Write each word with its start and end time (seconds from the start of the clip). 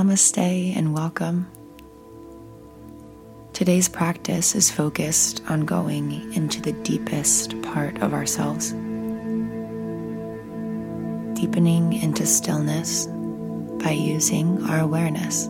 Namaste 0.00 0.74
and 0.74 0.94
welcome. 0.94 1.46
Today's 3.52 3.86
practice 3.86 4.54
is 4.54 4.70
focused 4.70 5.42
on 5.46 5.66
going 5.66 6.32
into 6.32 6.62
the 6.62 6.72
deepest 6.72 7.60
part 7.60 8.00
of 8.00 8.14
ourselves, 8.14 8.70
deepening 11.38 11.92
into 11.92 12.24
stillness 12.24 13.08
by 13.84 13.90
using 13.90 14.64
our 14.64 14.80
awareness. 14.80 15.48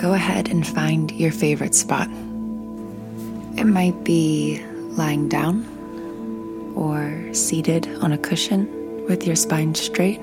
Go 0.00 0.14
ahead 0.14 0.48
and 0.48 0.66
find 0.66 1.12
your 1.12 1.32
favorite 1.32 1.74
spot. 1.74 2.08
It 3.58 3.64
might 3.66 4.04
be 4.04 4.64
lying 4.96 5.28
down 5.28 5.75
or 6.76 7.32
seated 7.32 7.88
on 8.02 8.12
a 8.12 8.18
cushion 8.18 9.04
with 9.08 9.26
your 9.26 9.34
spine 9.34 9.74
straight. 9.74 10.20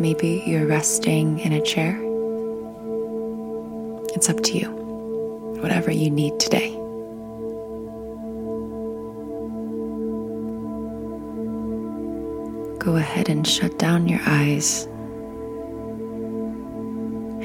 Maybe 0.00 0.42
you're 0.44 0.66
resting 0.66 1.38
in 1.38 1.52
a 1.52 1.62
chair. 1.62 1.98
It's 4.14 4.28
up 4.28 4.42
to 4.42 4.58
you, 4.58 4.68
whatever 5.60 5.90
you 5.92 6.10
need 6.10 6.38
today. 6.40 6.74
Go 12.78 12.96
ahead 12.96 13.28
and 13.30 13.46
shut 13.46 13.78
down 13.78 14.08
your 14.08 14.20
eyes 14.26 14.84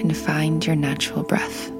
and 0.02 0.16
find 0.18 0.66
your 0.66 0.76
natural 0.76 1.24
breath. 1.24 1.72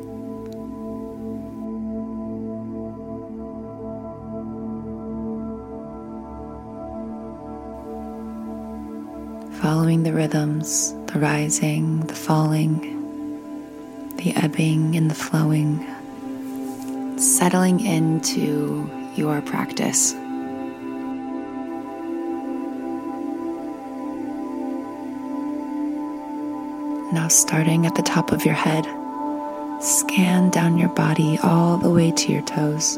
Following 9.62 10.04
the 10.04 10.14
rhythms, 10.14 10.94
the 11.08 11.20
rising, 11.20 12.00
the 12.08 12.16
falling, 12.16 12.80
the 14.16 14.34
ebbing 14.38 14.96
and 14.96 15.12
the 15.12 15.16
flowing, 15.16 15.86
settling 17.20 17.82
into 17.82 18.90
your 19.18 19.42
practice. 19.42 20.14
Now, 27.12 27.28
starting 27.28 27.86
at 27.86 27.96
the 27.96 28.02
top 28.02 28.32
of 28.32 28.46
your 28.46 28.54
head, 28.54 28.86
scan 29.82 30.52
down 30.52 30.78
your 30.78 30.88
body 30.88 31.38
all 31.44 31.76
the 31.78 31.90
way 31.90 32.12
to 32.12 32.32
your 32.32 32.44
toes. 32.44 32.98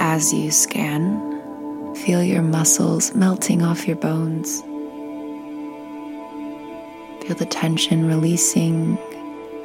As 0.00 0.32
you 0.32 0.50
scan, 0.50 1.35
feel 1.96 2.22
your 2.22 2.42
muscles 2.42 3.14
melting 3.14 3.62
off 3.62 3.86
your 3.86 3.96
bones. 3.96 4.60
Feel 7.22 7.34
the 7.36 7.46
tension 7.46 8.06
releasing 8.06 8.96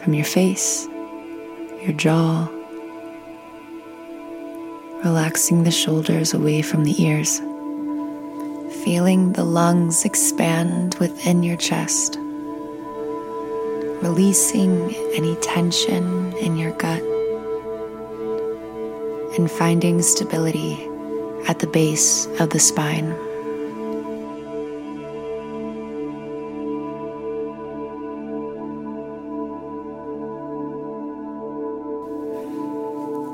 from 0.01 0.13
your 0.13 0.25
face, 0.25 0.88
your 1.83 1.93
jaw, 1.93 2.47
relaxing 5.03 5.63
the 5.63 5.71
shoulders 5.71 6.33
away 6.33 6.61
from 6.61 6.83
the 6.83 7.03
ears. 7.03 7.39
Feeling 8.83 9.33
the 9.33 9.43
lungs 9.43 10.05
expand 10.05 10.95
within 10.95 11.43
your 11.43 11.57
chest, 11.57 12.16
releasing 14.01 14.95
any 15.13 15.35
tension 15.35 16.33
in 16.38 16.57
your 16.57 16.71
gut, 16.77 17.03
and 19.38 19.51
finding 19.51 20.01
stability 20.01 20.88
at 21.47 21.59
the 21.59 21.67
base 21.67 22.28
of 22.39 22.50
the 22.52 22.59
spine. 22.59 23.16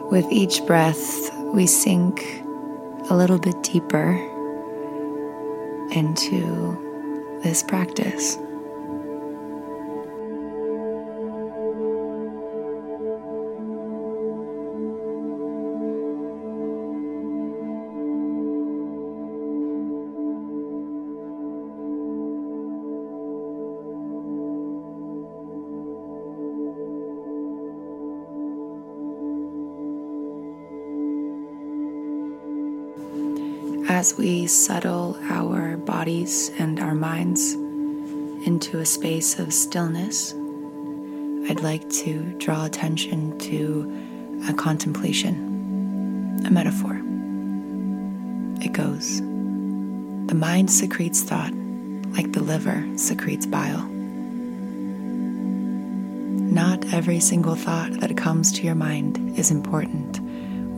With 0.09 0.25
each 0.31 0.65
breath, 0.65 1.31
we 1.53 1.67
sink 1.67 2.41
a 3.09 3.15
little 3.15 3.39
bit 3.39 3.61
deeper 3.61 4.15
into 5.91 7.39
this 7.43 7.61
practice. 7.63 8.37
As 33.97 34.15
we 34.15 34.45
settle 34.45 35.17
our 35.27 35.75
bodies 35.75 36.51
and 36.59 36.79
our 36.79 36.93
minds 36.93 37.53
into 38.45 38.77
a 38.77 38.85
space 38.85 39.39
of 39.39 39.51
stillness, 39.51 40.35
I'd 41.49 41.61
like 41.61 41.89
to 42.03 42.21
draw 42.37 42.65
attention 42.65 43.35
to 43.39 43.91
a 44.47 44.53
contemplation, 44.53 46.43
a 46.45 46.51
metaphor. 46.51 47.01
It 48.63 48.71
goes 48.71 49.19
The 50.27 50.35
mind 50.35 50.69
secretes 50.69 51.23
thought 51.23 51.53
like 52.11 52.33
the 52.33 52.43
liver 52.43 52.87
secretes 52.97 53.47
bile. 53.47 53.83
Not 56.61 56.85
every 56.93 57.19
single 57.19 57.55
thought 57.55 57.93
that 57.93 58.15
comes 58.15 58.51
to 58.51 58.61
your 58.61 58.75
mind 58.75 59.39
is 59.39 59.49
important 59.49 60.19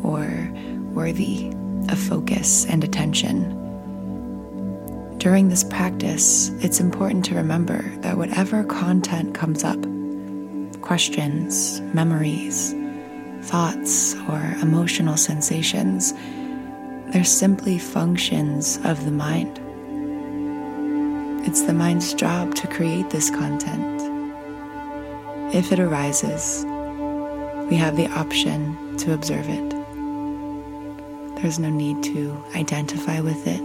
or 0.06 0.50
worthy 0.94 1.54
of 1.92 2.00
focus 2.00 2.66
and 2.66 2.84
attention. 2.84 3.56
During 5.18 5.50
this 5.50 5.64
practice, 5.64 6.50
it's 6.64 6.80
important 6.80 7.26
to 7.26 7.36
remember 7.36 7.82
that 7.98 8.18
whatever 8.18 8.64
content 8.64 9.36
comes 9.36 9.64
up 9.64 9.80
questions, 10.82 11.82
memories, 11.94 12.74
thoughts, 13.42 14.16
or 14.28 14.56
emotional 14.62 15.18
sensations 15.18 16.14
they're 17.12 17.24
simply 17.24 17.80
functions 17.80 18.78
of 18.84 19.04
the 19.04 19.10
mind. 19.10 19.60
It's 21.48 21.64
the 21.64 21.74
mind's 21.74 22.14
job 22.14 22.54
to 22.54 22.68
create 22.68 23.10
this 23.10 23.32
content. 23.32 24.00
If 25.52 25.72
it 25.72 25.80
arises, 25.80 26.64
we 27.68 27.78
have 27.78 27.98
the 27.98 28.08
option 28.12 28.96
to 28.98 29.14
observe 29.14 29.50
it. 29.50 29.79
There's 31.42 31.58
no 31.58 31.70
need 31.70 32.04
to 32.04 32.44
identify 32.54 33.22
with 33.22 33.48
it 33.48 33.62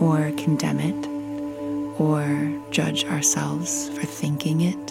or 0.00 0.30
condemn 0.36 0.78
it 0.78 2.00
or 2.00 2.52
judge 2.70 3.04
ourselves 3.04 3.88
for 3.90 4.06
thinking 4.06 4.60
it. 4.60 4.86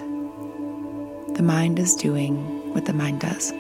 The 1.36 1.44
mind 1.44 1.80
is 1.80 1.96
doing 1.96 2.74
what 2.74 2.86
the 2.86 2.94
mind 2.94 3.22
does. 3.22 3.54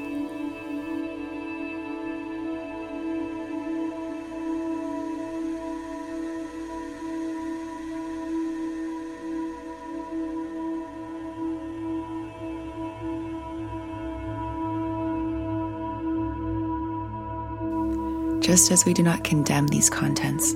Just 18.39 18.71
as 18.71 18.85
we 18.85 18.93
do 18.93 19.03
not 19.03 19.23
condemn 19.23 19.67
these 19.67 19.89
contents, 19.89 20.55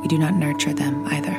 we 0.00 0.08
do 0.08 0.18
not 0.18 0.34
nurture 0.34 0.74
them 0.74 1.06
either. 1.06 1.32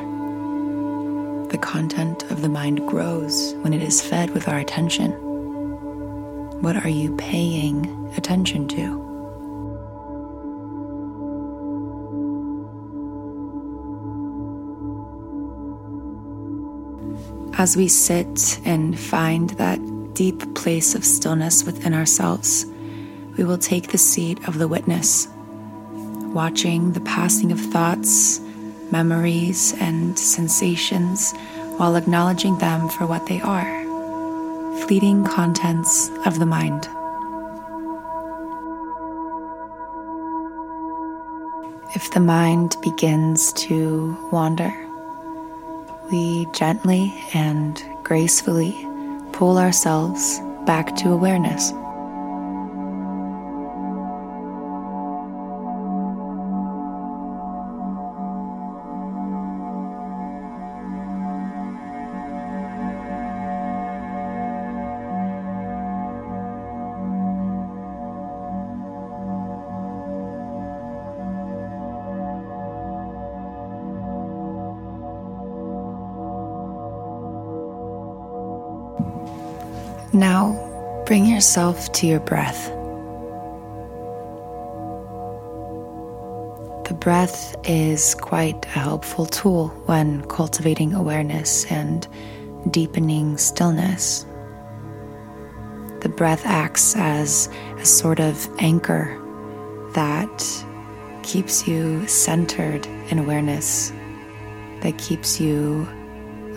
The 1.50 1.58
content 1.58 2.24
of 2.32 2.42
the 2.42 2.50
mind 2.50 2.88
grows 2.88 3.54
when 3.62 3.74
it 3.74 3.82
is 3.82 4.02
fed 4.02 4.32
with 4.32 4.48
our 4.48 4.58
attention. 4.58 5.12
What 6.62 6.76
are 6.84 6.90
you 6.90 7.16
paying 7.18 8.12
attention 8.18 8.68
to? 8.70 9.04
As 17.60 17.76
we 17.76 17.88
sit 17.88 18.60
and 18.66 19.00
find 19.00 19.52
that 19.52 19.80
deep 20.14 20.56
place 20.56 20.96
of 20.96 21.06
stillness 21.06 21.64
within 21.64 21.94
ourselves, 21.94 22.66
we 23.38 23.44
will 23.44 23.58
take 23.58 23.90
the 23.90 23.98
seat 23.98 24.48
of 24.48 24.58
the 24.58 24.68
witness, 24.68 25.28
watching 26.34 26.94
the 26.94 27.02
passing 27.02 27.52
of 27.52 27.60
thoughts, 27.60 28.40
memories, 28.92 29.74
and 29.80 30.18
sensations 30.18 31.34
while 31.78 31.96
acknowledging 31.96 32.58
them 32.58 32.90
for 32.90 33.06
what 33.06 33.28
they 33.28 33.40
are 33.42 33.88
fleeting 34.88 35.24
contents 35.26 36.10
of 36.26 36.40
the 36.40 36.46
mind. 36.46 36.88
If 41.94 42.12
the 42.12 42.20
mind 42.20 42.78
begins 42.82 43.52
to 43.54 44.16
wander, 44.32 44.72
we 46.12 46.46
gently 46.54 47.14
and 47.34 47.84
gracefully 48.04 48.88
pull 49.34 49.58
ourselves 49.58 50.40
back 50.66 50.96
to 50.98 51.12
awareness. 51.12 51.74
Now, 80.14 81.04
bring 81.06 81.26
yourself 81.26 81.92
to 81.92 82.08
your 82.08 82.22
breath. 82.22 82.68
The 86.88 86.94
breath 86.98 87.56
is 87.66 88.16
quite 88.16 88.66
a 88.68 88.80
helpful 88.80 89.26
tool 89.26 89.68
when 89.86 90.26
cultivating 90.30 90.94
awareness 90.94 91.66
and 91.66 92.08
deepening 92.72 93.38
stillness. 93.38 94.26
The 96.00 96.10
breath 96.16 96.46
acts 96.46 96.96
as 96.96 97.50
a 97.78 97.86
sort 97.86 98.22
of 98.22 98.50
anchor 98.60 99.22
that 99.94 100.66
keeps 101.24 101.68
you 101.68 102.08
centered 102.08 102.86
in 103.10 103.20
awareness, 103.20 103.92
that 104.82 104.98
keeps 104.98 105.42
you 105.42 105.86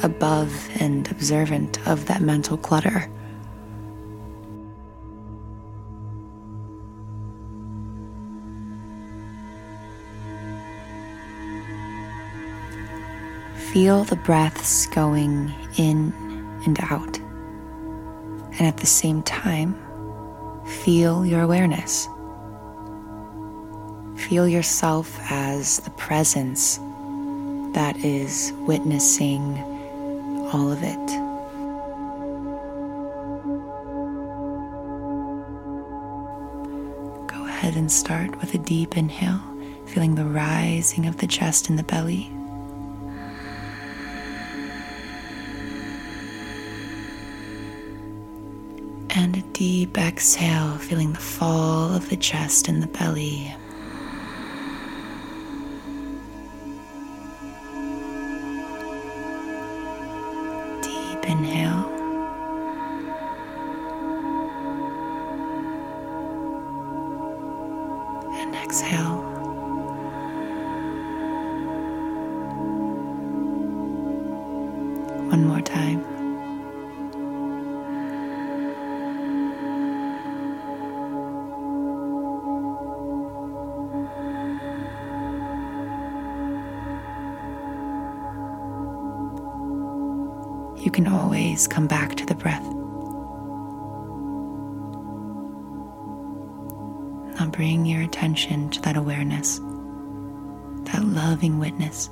above 0.05 0.71
and 0.81 1.11
observant 1.11 1.85
of 1.89 2.07
that 2.07 2.23
mental 2.23 2.57
clutter. 2.57 3.11
Feel 13.73 14.03
the 14.03 14.17
breaths 14.17 14.87
going 14.89 15.55
in 15.77 16.13
and 16.67 16.77
out. 16.81 17.19
And 18.59 18.63
at 18.63 18.79
the 18.79 18.87
same 18.87 19.23
time, 19.23 19.77
feel 20.67 21.25
your 21.25 21.43
awareness. 21.43 22.09
Feel 24.17 24.49
yourself 24.49 25.17
as 25.31 25.79
the 25.79 25.91
presence 25.91 26.81
that 27.75 27.97
is 27.99 28.53
witnessing 28.67 29.57
all 30.53 30.73
of 30.73 30.83
it. 30.83 31.07
Go 37.29 37.47
ahead 37.47 37.77
and 37.77 37.91
start 37.91 38.37
with 38.41 38.53
a 38.53 38.59
deep 38.59 38.97
inhale, 38.97 39.41
feeling 39.87 40.17
the 40.17 40.25
rising 40.25 41.07
of 41.07 41.19
the 41.19 41.29
chest 41.29 41.69
and 41.69 41.79
the 41.79 41.85
belly. 41.85 42.33
And 49.23 49.37
a 49.37 49.43
deep 49.53 49.99
exhale, 49.99 50.79
feeling 50.79 51.13
the 51.13 51.19
fall 51.19 51.95
of 51.95 52.09
the 52.09 52.17
chest 52.17 52.69
and 52.69 52.83
the 52.83 52.87
belly. 52.87 53.55
Deep 60.81 61.25
inhale. 61.29 61.85
And 68.41 68.55
exhale. 68.55 69.19
One 75.29 75.45
more 75.45 75.61
time. 75.61 76.20
You 90.91 91.05
can 91.05 91.07
always 91.07 91.69
come 91.69 91.87
back 91.87 92.17
to 92.17 92.27
the 92.27 92.35
breath. 92.35 92.65
Now 97.39 97.47
bring 97.49 97.87
your 97.87 98.03
attention 98.03 98.71
to 98.71 98.83
that 98.83 98.97
awareness, 98.97 99.61
that 100.91 101.05
loving 101.05 101.61
witness. 101.61 102.11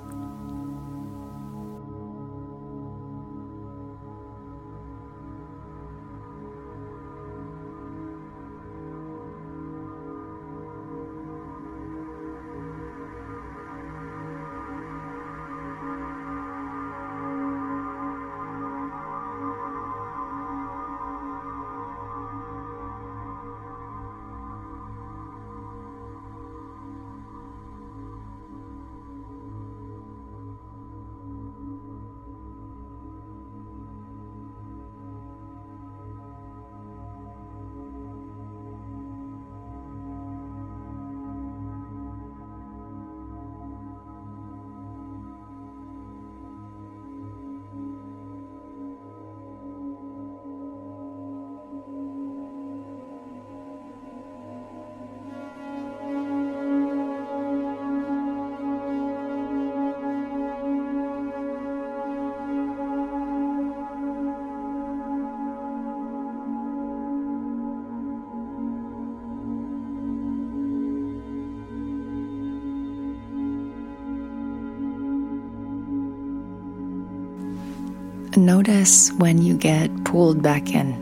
Notice 78.49 79.13
when 79.13 79.43
you 79.43 79.59
get 79.59 80.05
pulled 80.05 80.41
back 80.41 80.75
in, 80.75 80.95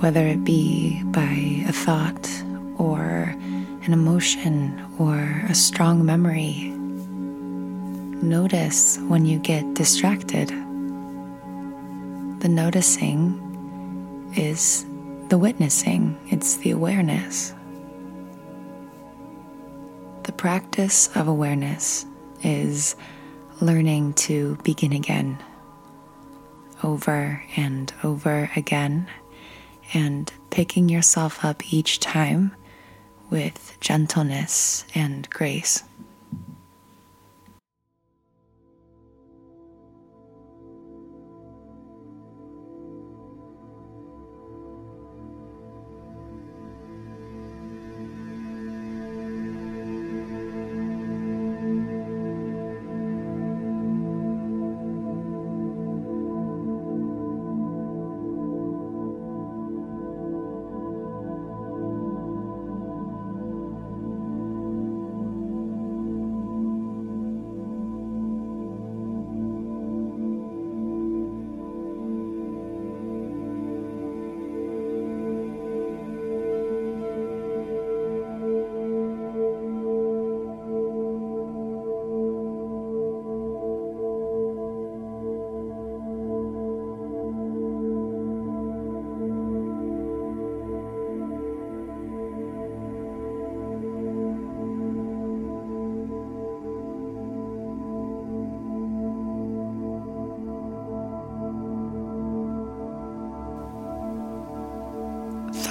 whether 0.00 0.26
it 0.26 0.42
be 0.42 1.00
by 1.04 1.62
a 1.68 1.72
thought 1.72 2.28
or 2.76 3.32
an 3.84 3.92
emotion 3.92 4.84
or 4.98 5.44
a 5.48 5.54
strong 5.54 6.04
memory. 6.04 6.70
Notice 8.20 8.98
when 9.06 9.26
you 9.26 9.38
get 9.38 9.74
distracted. 9.74 10.48
The 12.40 12.48
noticing 12.48 13.38
is 14.36 14.84
the 15.28 15.38
witnessing, 15.38 16.18
it's 16.30 16.56
the 16.56 16.72
awareness. 16.72 17.54
The 20.24 20.32
practice 20.32 21.16
of 21.16 21.28
awareness 21.28 22.06
is 22.42 22.96
learning 23.60 24.14
to 24.14 24.58
begin 24.64 24.92
again 24.92 25.38
over 26.82 27.42
and 27.56 27.92
over 28.02 28.50
again 28.56 29.08
and 29.94 30.32
picking 30.50 30.88
yourself 30.88 31.44
up 31.44 31.72
each 31.72 32.00
time 32.00 32.54
with 33.30 33.76
gentleness 33.80 34.84
and 34.94 35.28
grace. 35.30 35.82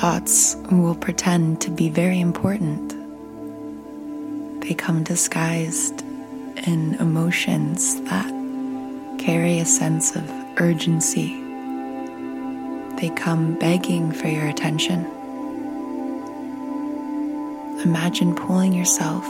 Thoughts 0.02 0.56
will 0.72 0.96
pretend 0.96 1.62
to 1.62 1.70
be 1.70 1.88
very 1.88 2.20
important. 2.20 2.90
They 4.62 4.74
come 4.74 5.04
disguised 5.04 6.02
in 6.66 6.96
emotions 6.96 8.02
that 8.10 8.32
carry 9.20 9.60
a 9.60 9.66
sense 9.66 10.16
of 10.16 10.28
urgency. 10.58 11.36
They 13.00 13.12
come 13.16 13.54
begging 13.60 14.12
for 14.12 14.28
your 14.28 14.48
attention. 14.48 15.06
Imagine 17.86 18.34
pulling 18.34 18.74
yourself 18.74 19.24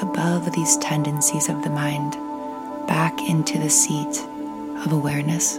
above 0.00 0.50
these 0.52 0.78
tendencies 0.78 1.50
of 1.50 1.62
the 1.62 1.70
mind 1.70 2.12
back 2.86 3.12
into 3.28 3.58
the 3.58 3.68
seat 3.68 4.26
of 4.86 4.90
awareness. 4.90 5.58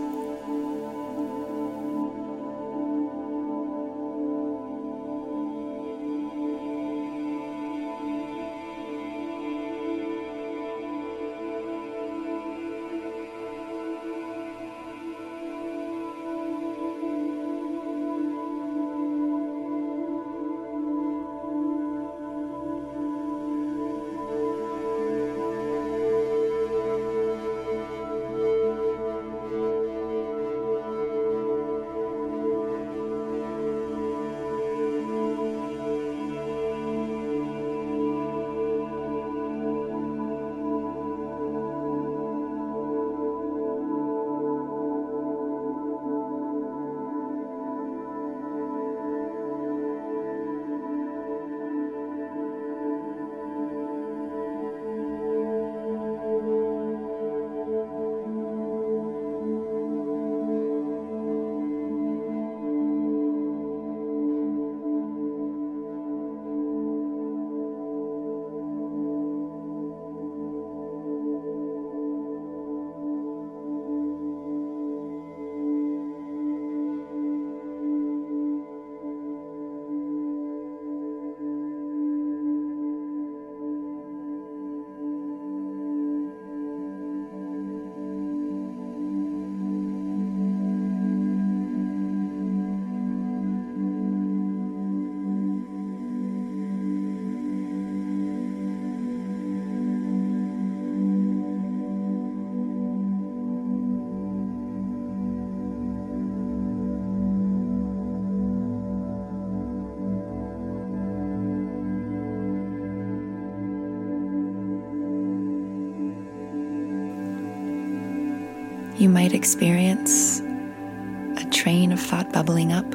You 119.09 119.15
might 119.15 119.33
experience 119.33 120.39
a 120.39 121.49
train 121.49 121.91
of 121.91 121.99
thought 121.99 122.31
bubbling 122.31 122.71
up. 122.71 122.85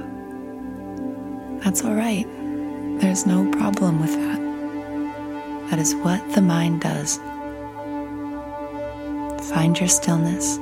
That's 1.65 1.83
all 1.83 1.97
right. 1.97 2.25
There's 3.01 3.27
no 3.27 3.51
problem 3.51 4.01
with 4.01 4.13
that. 4.15 5.71
That 5.71 5.81
is 5.81 5.93
what 5.97 6.23
the 6.31 6.41
mind 6.41 6.83
does. 6.83 7.19
Find 9.51 9.77
your 9.77 9.89
stillness, 9.89 10.59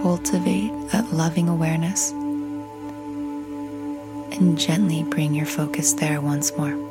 cultivate 0.00 0.70
that 0.92 1.12
loving 1.12 1.48
awareness, 1.48 2.12
and 4.38 4.56
gently 4.56 5.02
bring 5.02 5.34
your 5.34 5.46
focus 5.46 5.94
there 5.94 6.20
once 6.20 6.56
more. 6.56 6.89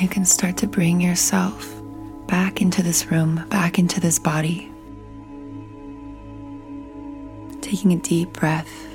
You 0.00 0.08
can 0.08 0.24
start 0.24 0.56
to 0.56 0.66
bring 0.66 0.98
yourself 1.00 1.74
back 2.26 2.62
into 2.62 2.82
this 2.82 3.10
room, 3.10 3.44
back 3.50 3.78
into 3.78 4.00
this 4.00 4.18
body. 4.18 4.72
Taking 7.60 7.92
a 7.92 7.96
deep 7.96 8.32
breath, 8.32 8.88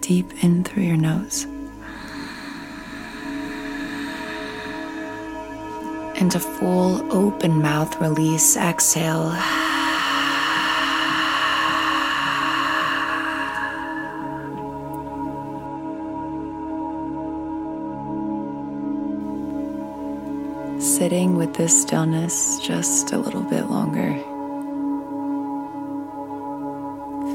deep 0.00 0.44
in 0.44 0.62
through 0.62 0.82
your 0.82 0.98
nose. 0.98 1.44
And 6.16 6.34
a 6.34 6.40
full 6.40 7.10
open 7.10 7.62
mouth 7.62 7.98
release, 8.00 8.56
exhale. 8.56 9.32
Sitting 20.96 21.34
with 21.34 21.54
this 21.54 21.82
stillness 21.82 22.60
just 22.60 23.10
a 23.10 23.18
little 23.18 23.42
bit 23.42 23.68
longer. 23.68 24.14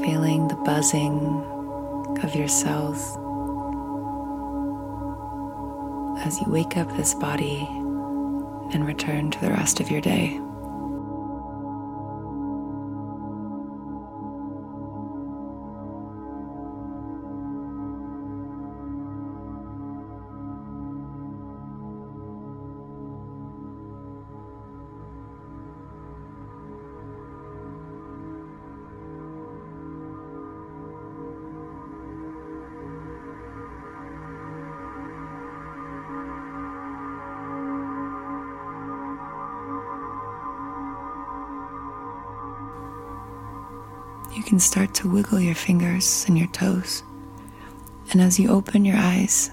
Feeling 0.02 0.48
the 0.48 0.56
buzzing 0.64 1.18
of 2.22 2.34
your 2.34 2.48
cells 2.48 3.18
as 6.26 6.40
you 6.40 6.50
wake 6.50 6.78
up 6.78 6.90
this 6.96 7.12
body 7.12 7.66
and 8.72 8.86
return 8.86 9.30
to 9.30 9.38
the 9.40 9.50
rest 9.50 9.78
of 9.78 9.90
your 9.90 10.00
day. 10.00 10.40
Can 44.50 44.58
start 44.58 44.92
to 44.92 45.08
wiggle 45.08 45.38
your 45.38 45.54
fingers 45.54 46.24
and 46.26 46.36
your 46.36 46.48
toes. 46.48 47.04
And 48.10 48.20
as 48.20 48.40
you 48.40 48.50
open 48.50 48.84
your 48.84 48.96
eyes, 48.96 49.48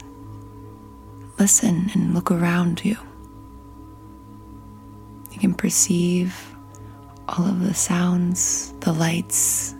listen 1.37 1.91
and 1.93 2.15
look 2.15 2.31
around 2.31 2.83
you. 2.83 2.97
You 5.31 5.39
can 5.39 5.53
perceive 5.53 6.35
all 7.27 7.45
of 7.45 7.59
the 7.59 7.75
sounds, 7.75 8.73
the 8.79 8.91
lights, 8.91 9.75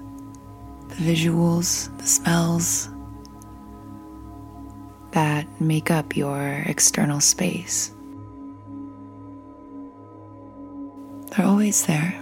the 0.89 0.95
visuals, 0.97 1.89
the 1.97 2.06
smells 2.06 2.88
that 5.13 5.47
make 5.60 5.89
up 5.89 6.15
your 6.15 6.63
external 6.67 7.21
space. 7.21 7.91
They're 11.32 11.47
always 11.47 11.88
there, 11.88 12.13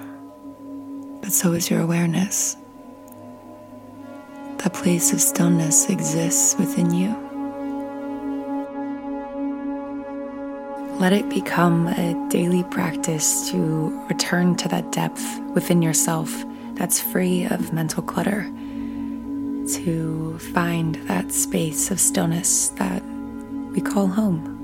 but 1.19 1.33
so 1.33 1.51
is 1.51 1.69
your 1.69 1.81
awareness 1.81 2.55
a 4.65 4.69
place 4.71 5.13
of 5.13 5.21
stillness 5.21 5.89
exists 5.89 6.57
within 6.57 6.91
you. 6.91 7.15
Let 10.99 11.13
it 11.13 11.29
become 11.29 11.87
a 11.87 12.29
daily 12.29 12.63
practice 12.63 13.47
to 13.51 14.05
return 14.09 14.55
to 14.55 14.67
that 14.69 14.91
depth 14.91 15.23
within 15.53 15.83
yourself 15.83 16.43
that's 16.73 16.99
free 16.99 17.45
of 17.45 17.73
mental 17.73 18.01
clutter, 18.01 18.43
to 19.81 20.39
find 20.53 20.95
that 21.07 21.31
space 21.31 21.91
of 21.91 21.99
stillness 21.99 22.69
that 22.69 23.03
we 23.71 23.81
call 23.81 24.07
home. 24.07 24.54